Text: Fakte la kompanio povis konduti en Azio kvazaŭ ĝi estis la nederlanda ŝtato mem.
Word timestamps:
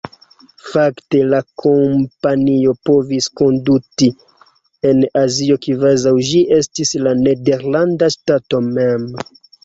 Fakte 0.67 1.19
la 1.31 1.39
kompanio 1.63 2.71
povis 2.89 3.27
konduti 3.41 4.07
en 4.91 5.03
Azio 5.21 5.57
kvazaŭ 5.65 6.13
ĝi 6.31 6.41
estis 6.57 6.93
la 7.09 7.13
nederlanda 7.21 8.09
ŝtato 8.17 8.63
mem. 8.71 9.07